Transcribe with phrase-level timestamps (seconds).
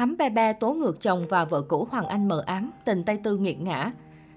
[0.00, 3.16] Thắm Ba Ba tố ngược chồng và vợ cũ Hoàng Anh mờ ám, tình tay
[3.16, 3.92] tư nghiệt ngã.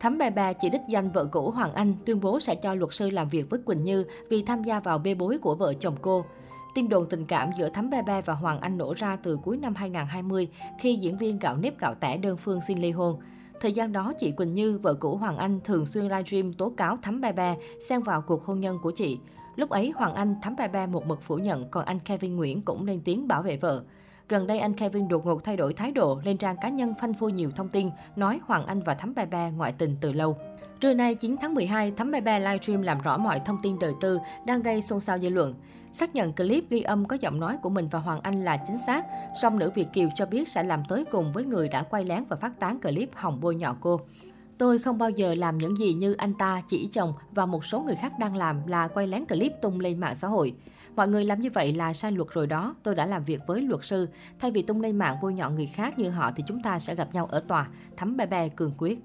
[0.00, 2.94] Thắm Ba Ba chỉ đích danh vợ cũ Hoàng Anh, tuyên bố sẽ cho luật
[2.94, 5.96] sư làm việc với Quỳnh Như vì tham gia vào bê bối của vợ chồng
[6.02, 6.24] cô.
[6.74, 9.56] Tin đồn tình cảm giữa Thắm Ba Ba và Hoàng Anh nổ ra từ cuối
[9.56, 10.48] năm 2020
[10.80, 13.20] khi diễn viên gạo nếp gạo tẻ đơn phương xin ly hôn.
[13.60, 16.98] Thời gian đó, chị Quỳnh Như, vợ cũ Hoàng Anh thường xuyên livestream tố cáo
[17.02, 17.54] Thắm Ba Ba
[17.88, 19.18] xen vào cuộc hôn nhân của chị.
[19.56, 22.62] Lúc ấy, Hoàng Anh, Thắm Ba Ba một mực phủ nhận, còn anh Kevin Nguyễn
[22.62, 23.84] cũng lên tiếng bảo vệ vợ.
[24.28, 27.14] Gần đây anh Kevin đột ngột thay đổi thái độ, lên trang cá nhân phanh
[27.14, 30.36] phui nhiều thông tin, nói Hoàng Anh và Thắm Ba Ba ngoại tình từ lâu.
[30.80, 33.92] Trưa nay 9 tháng 12, Thắm Ba Ba livestream làm rõ mọi thông tin đời
[34.00, 35.54] tư đang gây xôn xao dư luận.
[35.92, 38.78] Xác nhận clip ghi âm có giọng nói của mình và Hoàng Anh là chính
[38.86, 39.04] xác,
[39.42, 42.24] song nữ Việt Kiều cho biết sẽ làm tới cùng với người đã quay lén
[42.28, 44.00] và phát tán clip hồng bôi nhọ cô.
[44.58, 47.80] Tôi không bao giờ làm những gì như anh ta, chỉ chồng và một số
[47.80, 50.54] người khác đang làm là quay lén clip tung lên mạng xã hội.
[50.96, 52.74] Mọi người làm như vậy là sai luật rồi đó.
[52.82, 54.08] Tôi đã làm việc với luật sư.
[54.38, 56.94] Thay vì tung lên mạng bôi nhọ người khác như họ thì chúng ta sẽ
[56.94, 57.68] gặp nhau ở tòa.
[57.96, 58.98] Thắm Ba Ba cường quyết.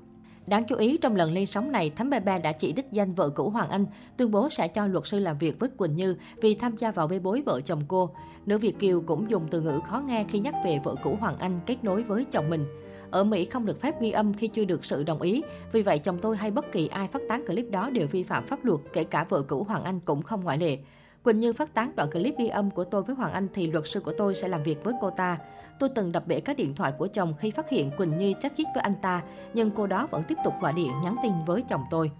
[0.47, 3.13] Đáng chú ý, trong lần lên sóng này, Thắm Ba Ba đã chỉ đích danh
[3.13, 3.85] vợ cũ Hoàng Anh,
[4.17, 7.07] tuyên bố sẽ cho luật sư làm việc với Quỳnh Như vì tham gia vào
[7.07, 8.09] bê bối vợ chồng cô.
[8.45, 11.35] Nữ Việt Kiều cũng dùng từ ngữ khó nghe khi nhắc về vợ cũ Hoàng
[11.39, 12.65] Anh kết nối với chồng mình.
[13.11, 15.99] Ở Mỹ không được phép ghi âm khi chưa được sự đồng ý, vì vậy
[15.99, 18.79] chồng tôi hay bất kỳ ai phát tán clip đó đều vi phạm pháp luật,
[18.93, 20.77] kể cả vợ cũ Hoàng Anh cũng không ngoại lệ.
[21.23, 23.87] Quỳnh Như phát tán đoạn clip ghi âm của tôi với Hoàng Anh thì luật
[23.87, 25.37] sư của tôi sẽ làm việc với cô ta.
[25.79, 28.53] Tôi từng đập bể các điện thoại của chồng khi phát hiện Quỳnh Như chắc
[28.57, 29.23] chít với anh ta,
[29.53, 32.11] nhưng cô đó vẫn tiếp tục gọi điện nhắn tin với chồng tôi.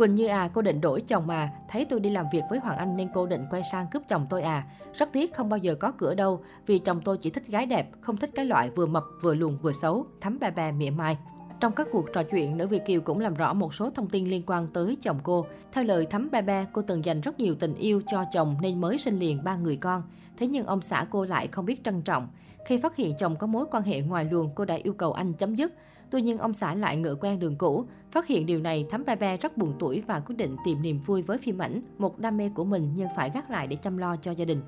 [0.00, 2.78] Quỳnh Như à, cô định đổi chồng mà, thấy tôi đi làm việc với Hoàng
[2.78, 4.64] Anh nên cô định quay sang cướp chồng tôi à.
[4.94, 7.90] Rất tiếc không bao giờ có cửa đâu, vì chồng tôi chỉ thích gái đẹp,
[8.00, 11.18] không thích cái loại vừa mập vừa lùn vừa xấu, thắm ba ba mỉa mai.
[11.60, 14.28] Trong các cuộc trò chuyện, nữ Việt Kiều cũng làm rõ một số thông tin
[14.28, 15.46] liên quan tới chồng cô.
[15.72, 18.80] Theo lời Thắm Ba Ba, cô từng dành rất nhiều tình yêu cho chồng nên
[18.80, 20.02] mới sinh liền ba người con.
[20.36, 22.28] Thế nhưng ông xã cô lại không biết trân trọng.
[22.66, 25.32] Khi phát hiện chồng có mối quan hệ ngoài luồng, cô đã yêu cầu anh
[25.32, 25.74] chấm dứt.
[26.10, 27.84] Tuy nhiên ông xã lại ngựa quen đường cũ.
[28.10, 31.00] Phát hiện điều này, Thắm Ba Ba rất buồn tuổi và quyết định tìm niềm
[31.00, 33.96] vui với phim ảnh, một đam mê của mình nhưng phải gác lại để chăm
[33.96, 34.62] lo cho gia đình.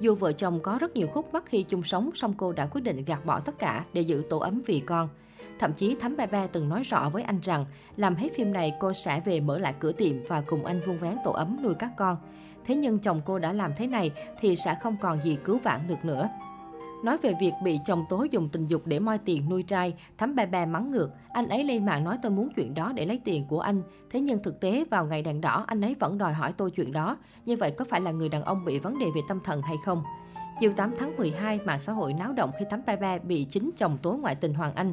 [0.00, 2.80] Dù vợ chồng có rất nhiều khúc mắc khi chung sống, song cô đã quyết
[2.80, 5.08] định gạt bỏ tất cả để giữ tổ ấm vì con.
[5.58, 7.64] Thậm chí Thắm Ba Ba từng nói rõ với anh rằng,
[7.96, 10.98] làm hết phim này cô sẽ về mở lại cửa tiệm và cùng anh vuông
[10.98, 12.16] vén tổ ấm nuôi các con.
[12.64, 14.10] Thế nhưng chồng cô đã làm thế này
[14.40, 16.28] thì sẽ không còn gì cứu vãn được nữa.
[17.02, 20.34] Nói về việc bị chồng tố dùng tình dục để moi tiền nuôi trai, Thắm
[20.34, 21.10] Ba Ba mắng ngược.
[21.32, 23.82] Anh ấy lên mạng nói tôi muốn chuyện đó để lấy tiền của anh.
[24.10, 26.92] Thế nhưng thực tế vào ngày đèn đỏ, anh ấy vẫn đòi hỏi tôi chuyện
[26.92, 27.16] đó.
[27.46, 29.76] Như vậy có phải là người đàn ông bị vấn đề về tâm thần hay
[29.84, 30.02] không?
[30.60, 33.70] Chiều 8 tháng 12, mạng xã hội náo động khi Thắm Ba Ba bị chính
[33.76, 34.92] chồng tố ngoại tình Hoàng Anh.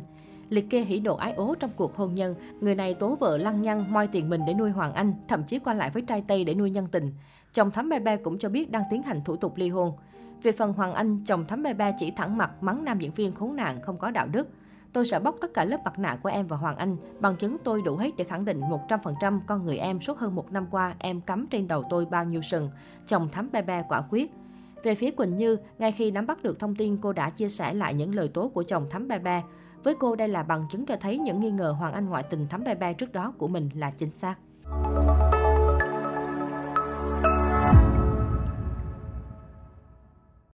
[0.50, 3.62] Liệt kê hỉ nộ ái ố trong cuộc hôn nhân, người này tố vợ lăng
[3.62, 6.44] nhăng moi tiền mình để nuôi Hoàng Anh, thậm chí qua lại với trai Tây
[6.44, 7.12] để nuôi nhân tình.
[7.54, 9.94] Chồng Thắm Ba cũng cho biết đang tiến hành thủ tục ly hôn.
[10.44, 13.56] Về phần Hoàng Anh, chồng Thắm Ba chỉ thẳng mặt mắng nam diễn viên khốn
[13.56, 14.48] nạn không có đạo đức.
[14.94, 16.98] Tôi sẽ bóc tất cả lớp mặt nạ của em và Hoàng Anh.
[17.20, 20.52] Bằng chứng tôi đủ hết để khẳng định 100% con người em suốt hơn một
[20.52, 22.70] năm qua em cắm trên đầu tôi bao nhiêu sừng.
[23.08, 24.32] Chồng Thắm Ba quả quyết.
[24.84, 27.74] Về phía Quỳnh Như, ngay khi nắm bắt được thông tin, cô đã chia sẻ
[27.74, 29.44] lại những lời tố của chồng Thắm Ba
[29.84, 32.48] Với cô, đây là bằng chứng cho thấy những nghi ngờ Hoàng Anh ngoại tình
[32.48, 34.36] Thắm Ba trước đó của mình là chính xác.